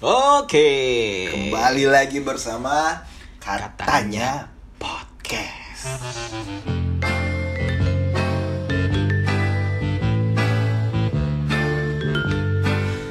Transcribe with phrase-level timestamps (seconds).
[0.00, 0.72] Oke.
[1.28, 3.04] Kembali lagi bersama
[3.36, 4.30] Katanya Katanya
[4.80, 6.00] Podcast.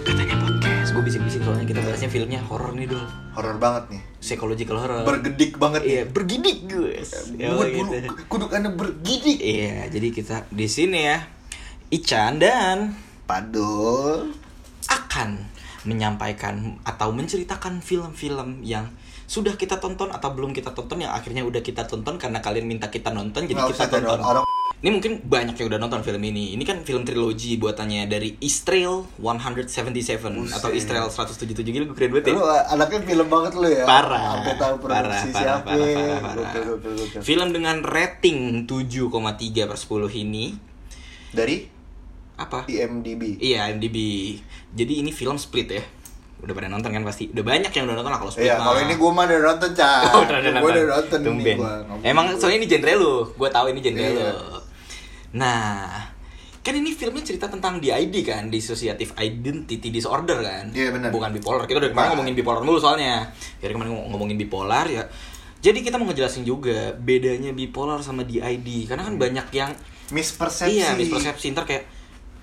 [0.02, 0.88] Katanya podcast.
[0.92, 3.06] Gue bisik-bisik soalnya kita bahasnya filmnya horor nih dulu.
[3.38, 5.06] Horor banget nih Psychological horror.
[5.06, 7.10] Bergedik banget Iya, nih bergidik guys.
[7.38, 7.86] Ya, Buat gitu.
[7.86, 7.94] bulu
[8.28, 11.22] kudukannya bergidik Iya, jadi kita di sini ya.
[11.90, 14.34] Ican dan Padul
[14.90, 15.38] akan
[15.88, 18.92] menyampaikan atau menceritakan film-film yang
[19.30, 22.90] sudah kita tonton atau belum kita tonton yang akhirnya udah kita tonton karena kalian minta
[22.90, 24.20] kita nonton jadi Nggak kita tonton.
[24.26, 24.46] orang
[24.80, 26.56] Ini mungkin banyak yang udah nonton film ini.
[26.56, 30.80] Ini kan film trilogi buatannya dari Israel 177 atau Buset.
[30.80, 32.40] Israel 177 gila gue keren banget ya.
[32.40, 34.40] Lu anaknya film banget lu ya Parah.
[34.40, 36.36] Sampai tahu Parah, produksi parah, siapa parah, parah, parah.
[36.40, 37.22] Gokil, gokil, gokil.
[37.28, 38.38] Film dengan rating
[38.72, 40.46] 7,3 per 10 ini
[41.36, 41.79] Dari
[42.40, 42.64] apa?
[42.66, 43.98] IMDb Iya, MDB.
[44.72, 45.84] Jadi ini film split ya.
[46.40, 47.28] Udah pada nonton kan pasti.
[47.28, 48.48] Udah banyak yang udah nonton lah kalau split.
[48.48, 50.72] Iya, kalau ini gue mah udah nonton, Cak Oh, udah Gue nonton.
[50.72, 51.44] udah nonton Tumben.
[51.44, 51.74] nih gua.
[52.02, 52.40] Emang mungkin.
[52.40, 53.14] soalnya ini genre lu.
[53.30, 54.12] Gue tahu ini genre Iya.
[54.16, 54.32] lu.
[55.32, 56.10] Nah,
[56.60, 60.72] kan ini filmnya cerita tentang DID kan, dissociative identity disorder kan.
[60.72, 61.10] Iya, benar.
[61.10, 61.64] Bukan bipolar.
[61.64, 62.14] Kita udah kemarin Nah.
[62.16, 63.28] ngomongin bipolar dulu soalnya.
[63.58, 65.04] Jadi kemarin ngom- ngomongin bipolar ya.
[65.60, 69.72] Jadi kita mau ngejelasin juga bedanya bipolar sama DID karena kan banyak yang
[70.10, 71.86] Mispersepsi Iya, mispersepsi ntar kayak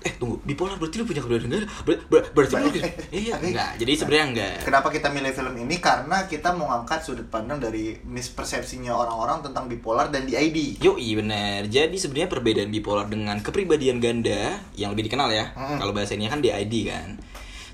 [0.07, 2.69] eh tunggu bipolar berarti lu punya gak ada Ber- ber- berarti lu
[3.11, 5.75] iya Tapi- enggak jadi sebenarnya enggak Kenapa kita milih film ini?
[5.83, 10.79] Karena kita mau ngangkat sudut pandang dari mispersepsinya orang-orang tentang bipolar dan DID.
[10.79, 15.51] Yo bener Jadi sebenarnya perbedaan bipolar dengan kepribadian ganda yang lebih dikenal ya.
[15.55, 15.77] Mm.
[15.81, 17.09] Kalau bahasanya kan DID kan.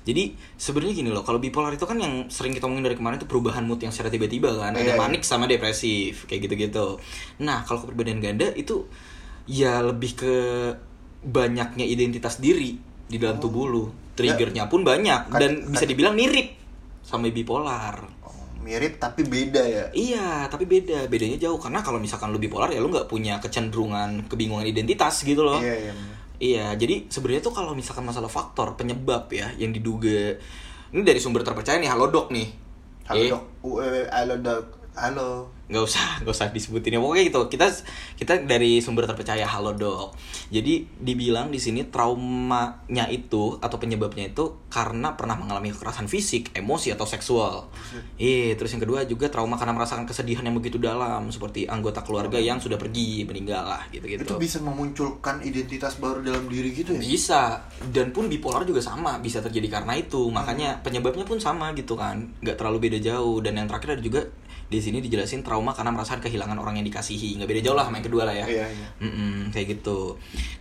[0.04, 3.24] Jadi sebenarnya gini loh, kalau bipolar itu kan yang sering kita omongin dari kemarin itu
[3.24, 5.00] perubahan mood yang secara tiba-tiba kan, ada Iya, iya.
[5.00, 7.00] manik sama depresif kayak gitu-gitu.
[7.40, 8.84] Nah kalau kepribadian ganda itu
[9.48, 10.34] ya lebih ke
[11.24, 12.76] banyaknya identitas diri
[13.08, 13.84] di dalam tubuh lu.
[14.14, 16.54] Triggernya pun banyak dan bisa dibilang mirip
[17.02, 18.06] sama bipolar.
[18.22, 19.84] Oh, mirip tapi beda ya.
[19.90, 21.10] Iya, tapi beda.
[21.10, 25.42] Bedanya jauh karena kalau misalkan lu bipolar ya lu nggak punya kecenderungan kebingungan identitas gitu
[25.42, 25.58] loh.
[25.58, 25.94] Iya, iya.
[26.34, 30.34] Iya, jadi sebenarnya tuh kalau misalkan masalah faktor penyebab ya yang diduga
[30.94, 32.48] ini dari sumber terpercaya nih Halodoc nih.
[33.10, 33.30] Halo Eh,
[33.64, 34.62] Uh,
[34.94, 35.50] halo.
[35.50, 35.52] Dok, halo.
[35.64, 37.00] nggak usah nggak usah disebutin ya.
[37.02, 37.40] Pokoknya gitu.
[37.50, 37.66] Kita
[38.18, 40.14] kita dari sumber terpercaya Halodoc
[40.52, 46.92] jadi dibilang di sini traumanya itu atau penyebabnya itu karena pernah mengalami kekerasan fisik emosi
[46.92, 47.66] atau seksual.
[48.20, 52.36] Iya terus yang kedua juga trauma karena merasakan kesedihan yang begitu dalam seperti anggota keluarga
[52.36, 56.94] yang sudah pergi meninggal lah gitu gitu Itu bisa memunculkan identitas baru dalam diri gitu
[56.94, 57.00] ya?
[57.00, 57.42] bisa.
[57.82, 60.28] Dan pun bipolar juga sama bisa terjadi karena itu.
[60.28, 62.30] Makanya penyebabnya pun sama gitu kan.
[62.44, 63.40] Nggak terlalu beda jauh.
[63.40, 64.22] Dan yang terakhir ada juga
[64.74, 67.96] di sini dijelasin trauma karena merasakan kehilangan orang yang dikasihi nggak beda jauh lah sama
[67.96, 68.88] yang kedua lah ya Iya, iya.
[69.00, 70.18] Mm-mm, kayak gitu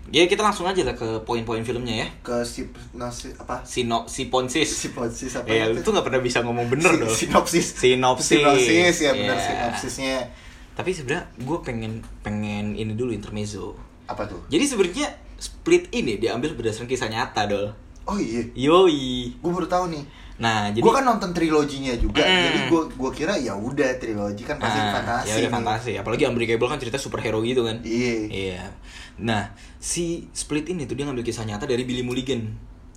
[0.07, 3.61] ya kita langsung aja lah ke poin-poin filmnya ya Ke si nasi apa?
[3.63, 5.79] Sino sinopsis Sinopsis apa ya itu?
[5.79, 7.65] itu nggak pernah bisa ngomong bener Si- dong Sinopsis.
[7.73, 8.37] Sinopsis.
[8.37, 9.43] Sinopsis ya benar Iya.
[9.43, 10.17] sinopsisnya.
[10.73, 13.73] tapi sebenarnya gue pengen pengen ini dulu intermezzo
[14.05, 14.41] Apa tuh?
[14.47, 17.73] jadi sebenarnya split ini diambil berdasarkan kisah nyata dol
[18.05, 20.03] Oh iya, yoi gue baru tahu nih.
[20.33, 22.41] nah jadi Gue kan nonton triloginya juga, Mm.
[22.43, 25.25] jadi gue gua kira ya udah trilogi kan pasti Ah, fantasi.
[25.25, 25.53] ya udah nih.
[25.53, 28.15] fantasi apalagi Unbreakable kan cerita superhero gitu kan Iya.
[28.27, 28.63] iya
[29.15, 29.45] nah
[29.77, 32.49] si split ini tuh dia ngambil kisah nyata dari Billy Mulligan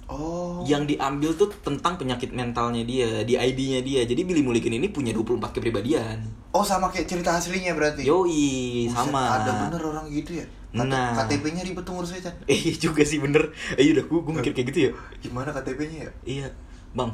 [0.06, 0.62] Oh.
[0.62, 5.10] yang diambil tuh tentang penyakit mentalnya dia di ID-nya dia jadi Billy Mulligan ini punya
[5.10, 8.00] 24 kepribadian Oh sama kayak cerita aslinya berarti.
[8.02, 10.46] yoi Buset, sama Ada bener orang gitu ya.
[10.78, 11.16] Nah.
[11.18, 12.34] KTP-nya ribet tuh ngurusnya Chan.
[12.44, 16.10] eh juga sih bener eh udah gue mikir kayak gitu ya Gimana KTP-nya ya?
[16.22, 16.48] iya
[16.92, 17.10] bang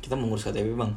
[0.00, 0.90] kita mau ngurus KTP bang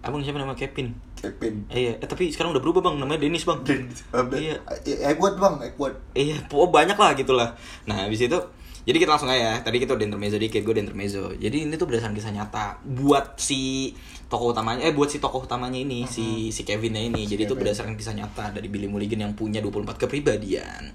[0.00, 1.66] abang siapa nama Kevin Kevin.
[1.66, 3.88] eh, iya eh tapi sekarang udah berubah bang namanya Dennis bang Dan
[4.30, 4.60] Iya.
[4.84, 5.92] eh buat bang, eh buat.
[6.12, 7.56] Iya, oh banyak lah gitulah.
[7.84, 8.38] Nah, habis itu
[8.82, 9.54] jadi kita langsung aja ya.
[9.58, 11.34] Tadi kita udah intermezzo dikit, gue udah intermezzo.
[11.34, 13.90] Jadi ini tuh berdasarkan kisah nyata buat si
[14.26, 17.26] tokoh utamanya eh buat si tokoh utamanya ini si si Kevinnya ini.
[17.26, 17.66] Si Jadi itu Kevin.
[17.66, 20.94] berdasarkan kisah nyata dari Billy Mulligan yang punya 24 kepribadian.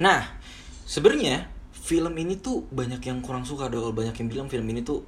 [0.00, 0.24] Nah,
[0.88, 1.46] sebenarnya
[1.76, 5.04] film ini tuh banyak yang kurang suka dong, banyak yang bilang film ini tuh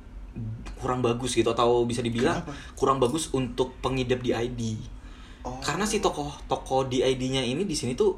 [0.81, 2.73] kurang bagus gitu atau bisa dibilang Kenapa?
[2.77, 4.61] kurang bagus untuk pengidap di ID.
[5.45, 5.59] Oh.
[5.61, 8.15] Karena si tokoh tokoh di ID-nya ini di sini tuh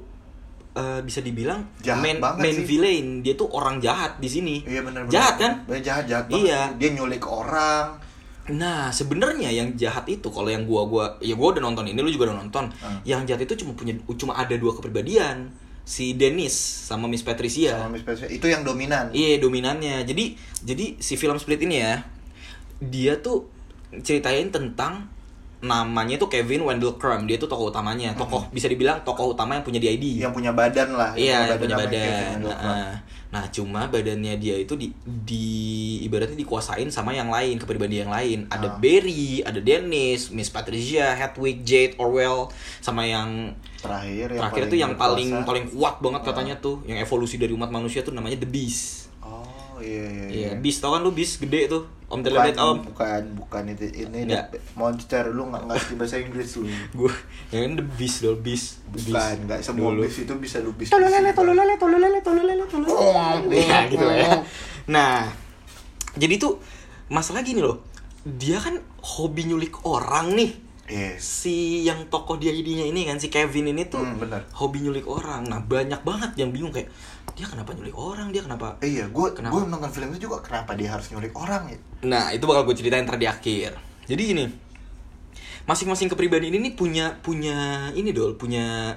[0.76, 2.66] eh, bisa dibilang Jahat main main sih.
[2.66, 4.62] villain, dia tuh orang jahat di sini.
[4.66, 5.52] Iya benar Jahat kan?
[5.66, 6.46] Bener, jahat jahat banget.
[6.46, 6.60] Iya.
[6.78, 7.98] Dia nyulik orang.
[8.44, 12.12] Nah, sebenarnya yang jahat itu kalau yang gua gua ya gua udah nonton ini lu
[12.12, 12.68] juga udah nonton.
[12.76, 13.00] Hmm.
[13.02, 15.48] Yang jahat itu cuma punya cuma ada dua kepribadian.
[15.84, 16.56] Si Dennis
[16.88, 17.76] sama Miss Patricia.
[17.76, 18.32] Sama Miss Patricia.
[18.32, 19.12] Itu yang dominan.
[19.12, 20.08] Iya dominannya.
[20.08, 20.34] Jadi
[20.64, 22.04] jadi si film Split ini ya
[22.80, 23.46] dia tuh
[24.02, 25.13] ceritain tentang
[25.64, 27.24] namanya itu Kevin Wendell Crumb.
[27.24, 28.12] Dia itu tokoh utamanya.
[28.12, 31.56] Tokoh bisa dibilang tokoh utama yang punya di ID yang punya badan lah iya yang
[31.56, 32.68] punya badan Wendell Crumb.
[32.68, 32.92] Nah,
[33.30, 35.46] nah cuma badannya dia itu di, di
[36.02, 38.38] ibaratnya dikuasain sama yang lain kepribadian yang lain.
[38.46, 38.78] Ada Ah.
[38.78, 44.92] Barry ada Dennis Miss Patricia Hedwig Jade Orwell sama yang terakhir yang terakhir itu yang
[44.94, 45.48] paling berkuasa.
[45.48, 46.26] paling kuat banget Ah.
[46.28, 46.76] katanya tuh.
[46.84, 49.08] Yang evolusi dari umat manusia tuh namanya The Beast.
[49.24, 50.26] Oh iya iya.
[50.30, 50.78] Iya, Beast.
[50.78, 51.40] Tau kan lu Beast?
[51.40, 54.54] Gede tuh Om bukan, Om bukan bukan itu ini Nggak.
[54.74, 57.12] monster lu nggak ngerti bahasa Inggris lu gue
[57.50, 59.06] yang The Beast dong Beast The Beast.
[59.10, 60.00] bukan nggak semua Dulu.
[60.02, 63.50] bis itu bisa lu bis Tololele, tololele, tololele, tololele, tololele.
[63.50, 64.30] Iya gitu lah ya.
[64.86, 65.26] Nah,
[66.14, 66.62] jadi tuh
[67.06, 67.82] masalah gini loh.
[68.22, 70.50] Dia kan hobi nyulik orang nih.
[70.84, 74.44] Yes Si yang tokoh dia idenya ini kan si Kevin ini tuh Hmm, bener.
[74.52, 75.44] hobi nyulik orang.
[75.44, 76.92] Nah, banyak banget yang bingung kayak
[77.32, 78.28] dia kenapa nyulik orang?
[78.30, 78.76] Dia kenapa?
[78.78, 79.52] Eh, iya gue Kenapa?
[79.52, 82.76] gue nonton film itu juga kenapa dia harus nyulik orang ya Nah, itu bakal gue
[82.76, 83.74] ceritain ntar di akhir.
[84.04, 84.44] Jadi gini,
[85.64, 88.92] masing-masing kepribadian ini nih punya punya ini dol, punya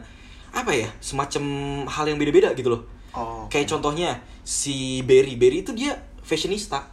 [0.51, 0.91] apa ya?
[0.99, 1.43] Semacam
[1.87, 2.81] hal yang beda-beda gitu loh.
[3.15, 6.83] oh Kayak contohnya si Berry, Berry itu dia fashionista.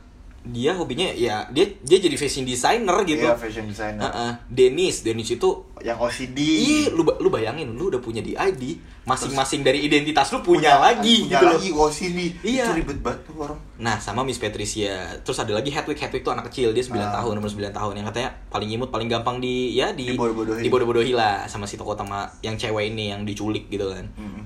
[0.45, 3.17] Dia hobinya ya dia dia jadi fashion designer gitu.
[3.19, 4.31] iya fashion designer Heeh.
[4.47, 5.49] Dennis, Dennis itu
[5.81, 10.41] yang OCD Iya, lu lu bayangin lu udah punya di ID, masing-masing dari identitas lu
[10.41, 11.53] punya, lagi punya gitu loh.
[11.57, 12.61] lagi OCD Iya.
[12.63, 14.93] itu ribet banget tuh orang Nah, sama Miss Patricia.
[15.19, 15.97] Terus ada lagi Hedwig.
[15.97, 17.13] Hedwig tuh anak kecil, dia 9 Ah.
[17.15, 20.61] tahun, umur 9 tahun yang katanya paling imut, paling gampang di ya di Dibodoh-bodohin.
[20.61, 24.05] dibodoh-bodohi lah sama si tokoh utama yang cewek ini yang diculik gitu kan.
[24.15, 24.45] Mm-mm.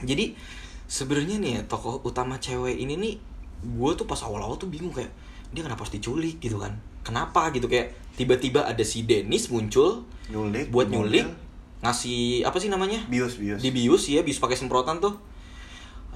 [0.00, 0.36] Jadi
[0.84, 3.14] sebenarnya nih tokoh utama cewek ini nih
[3.60, 5.10] gue tuh pas awal-awal tuh bingung kayak
[5.52, 6.76] dia kenapa harus diculik gitu kan.
[7.00, 7.66] Kenapa gitu?
[7.70, 11.80] Kayak tiba-tiba ada si Dennis muncul nyulik buat di nyulik mobil.
[11.80, 13.00] ngasih apa sih namanya?
[13.08, 15.16] bios bios dibius ya bius pakai semprotan tuh.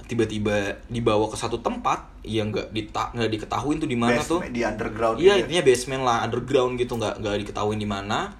[0.03, 4.43] Tiba-tiba dibawa ke satu tempat yang nggak dita nggak diketahui tuh di mana tuh.
[4.51, 8.35] di underground iya intinya basement lah underground gitu nggak nggak diketahui di mana.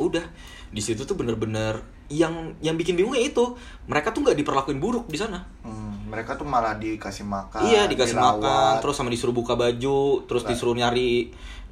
[0.00, 0.24] Udah
[0.70, 3.54] di situ tuh bener-bener yang yang bikin bingung ya itu.
[3.86, 5.44] Mereka tuh nggak diperlakuin buruk di sana.
[5.62, 8.82] Hmm, mereka tuh malah dikasih makan iya dikasih makan dirawat.
[8.82, 10.50] terus sama disuruh buka baju terus Nah.
[10.50, 11.30] disuruh nyari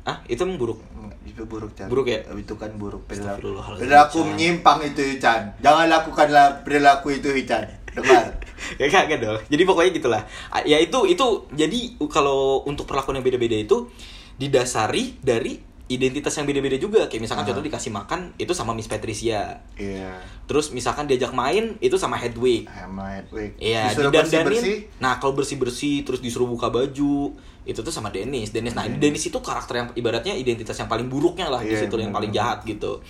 [0.08, 0.80] ah itu emang buruk?
[1.28, 1.92] Itu buruk Chan.
[1.92, 2.24] Buruk ya?
[2.32, 4.24] itu kan buruk perilaku.
[4.24, 5.52] Menyimpang itu Chan.
[5.60, 7.68] Jangan lakukanlah perilaku itu Chan.
[7.92, 8.32] Dengar.
[8.80, 9.38] Ya kagak dong.
[9.46, 10.22] Jadi pokoknya gitulah.
[10.50, 13.86] Ah, ya itu itu jadi kalau untuk perlakuan yang beda-beda itu
[14.34, 17.48] didasari dari identitas yang beda-beda juga kayak misalkan Ah.
[17.48, 22.68] contoh dikasih makan itu sama Miss Patricia iya terus misalkan diajak main itu sama Hedwig
[22.68, 24.84] sama Hedwig Iya, Disuruh didandanin.
[24.96, 27.32] Nah, kalau bersih-bersih terus disuruh buka baju,
[27.64, 28.48] itu tuh sama Dennis.
[28.48, 31.84] Dennis, nah ini Dennis itu karakter yang ibaratnya identitas yang paling buruknya lah di Iya,
[31.84, 33.00] situ yang paling jahat gitu.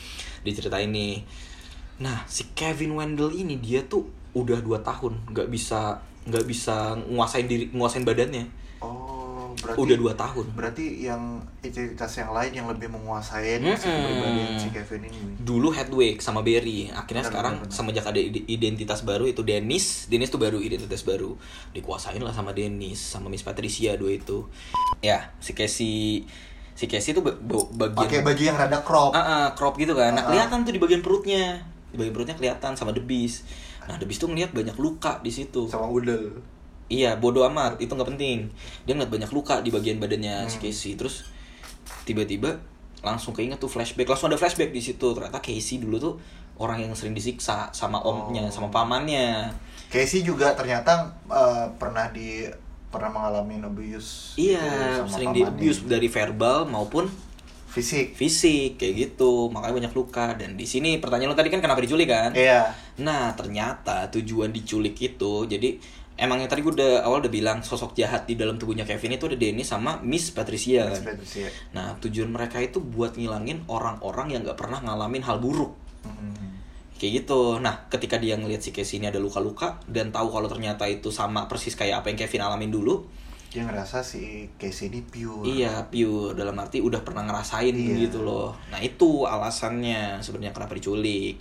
[0.42, 1.22] Di cerita ini.
[1.98, 7.46] Nah, si Kevin Wendell ini dia tuh udah dua tahun nggak bisa nggak bisa nguasain
[7.46, 8.44] diri nguasain badannya.
[8.78, 9.17] oh
[9.60, 10.46] berarti Udah dua tahun.
[10.52, 11.22] berarti yang
[11.58, 13.76] identitas yang lain yang lebih menguasai si Mm-mm.
[13.76, 16.88] kepribadian si Kevin ini Dulu Hedwig sama Barry.
[16.88, 17.74] Akhirnya Bener, sekarang bener, bener.
[17.74, 20.06] semenjak ada ide- identitas baru itu Dennis.
[20.06, 21.34] Dennis tuh baru identitas baru.
[21.70, 24.46] Dikuasain lah sama Dennis sama Miss Patricia dua itu.
[24.98, 26.24] Ya, si Casey
[26.72, 29.92] si Casey tuh ba- ba- bagian pakai baju yang rada crop Ah, ah, crop gitu
[29.92, 30.10] kan.
[30.10, 30.28] Nah, Ah, ah.
[30.28, 31.58] kelihatan tuh di bagian perutnya.
[31.88, 33.42] Di bagian perutnya kelihatan sama The Beast.
[33.84, 35.64] Nah, The Beast tuh ngeliat banyak luka di situ.
[35.66, 36.38] sama udel
[36.88, 38.48] Iya, bodoh amat, itu nggak penting.
[38.84, 40.62] Dia ngeliat banyak luka di bagian badannya si Hmm.
[40.64, 40.92] Casey.
[40.96, 41.28] Terus
[42.02, 42.56] tiba-tiba
[42.98, 45.06] langsung keinget tuh flashback, langsung ada flashback di situ.
[45.12, 46.14] Ternyata Casey dulu tuh
[46.56, 48.50] orang yang sering disiksa sama omnya, Oh.
[48.50, 49.52] sama pamannya.
[49.88, 52.44] Casey juga ternyata eh, pernah di
[52.88, 54.64] pernah mengalami abuse Iya,
[55.04, 57.04] gitu sering di abuse dari verbal maupun
[57.68, 59.52] fisik fisik kayak gitu.
[59.52, 60.32] Makanya banyak luka.
[60.34, 62.32] Dan di sini pertanyaan lo tadi kan kenapa diculik kan?
[62.32, 65.76] iya Nah, ternyata tujuan diculik itu jadi
[66.18, 69.30] emang yang tadi gue udah awal udah bilang sosok jahat di dalam tubuhnya Kevin itu
[69.30, 71.14] ada Dennis sama Miss Patricia kan.
[71.14, 71.46] Patricia.
[71.72, 75.72] Nah, tujuan mereka itu buat ngilangin orang-orang yang nggak pernah ngalamin hal buruk.
[76.02, 76.58] Hmm.
[76.98, 77.62] Kayak gitu.
[77.62, 81.46] Nah, ketika dia ngelihat si Casey ini ada luka-luka dan tahu kalau ternyata itu sama
[81.46, 83.06] persis kayak apa yang Kevin alamin dulu,
[83.48, 88.10] dia ngerasa si Casey ini pure iya pure dalam arti udah pernah ngerasain Iya.
[88.10, 88.58] gitu loh.
[88.74, 91.38] Nah, itu alasannya sebenarnya kenapa diculik.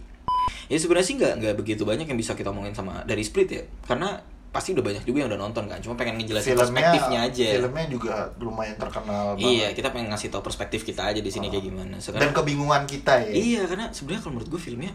[0.70, 3.64] Ya sebenarnya sih nggak nggak begitu banyak yang bisa kita omongin sama dari Split ya.
[3.84, 4.14] Karena
[4.48, 5.78] pasti udah banyak juga yang udah nonton kan.
[5.84, 7.48] Cuma pengen ngejelasin perspektifnya aja.
[7.60, 11.52] filmnya juga lumayan terkenal Iya, banget kita pengen ngasih tau perspektif kita aja di sini
[11.52, 11.96] kayak gimana.
[11.96, 14.94] dan Sekarang kebingungan kita ya Iya, karena sebenarnya kalau menurut gue filmnya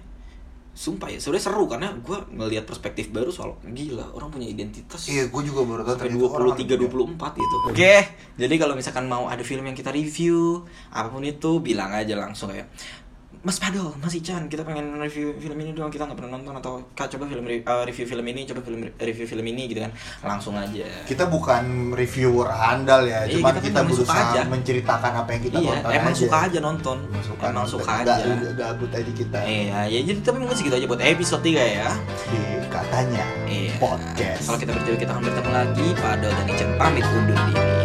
[0.72, 5.04] sumpah ya, sebenarnya seru karena gue ngelihat perspektif baru soal gila orang punya identitas.
[5.04, 7.32] Iya, gue juga baru tahu sampai ternyata orang 23 punya.
[7.36, 7.56] 24 gitu.
[7.68, 7.94] Oke,
[8.40, 12.48] jadi kalau misalkan mau ada film yang kita review, apa pun itu bilang aja langsung
[12.48, 12.72] kayak
[13.42, 16.78] Mas Padel, Mas Ican, kita pengen review film ini doang, kita nggak pernah nonton atau
[16.94, 19.90] kak coba film re- uh, review film ini, coba film review film ini gitu kan,
[20.22, 20.86] langsung aja.
[21.02, 24.40] Kita bukan reviewer handal ya, Iya, cuman kita kita, memang suka berusaha aja.
[24.46, 26.22] menceritakan apa yang kita iya, tonton emang aja.
[26.22, 27.72] suka aja nonton, Emang suka, emang nonton.
[27.74, 28.14] suka aja.
[28.54, 31.88] gabut aja kita Iya, ya jadi tapi mungkin segitu aja buat episode 3 ya.
[32.24, 33.74] di katanya Iya.
[33.76, 34.42] podcast.
[34.44, 37.81] Kalau kita berdua kita akan bertemu lagi, Padel dan Ican pamit undur diri.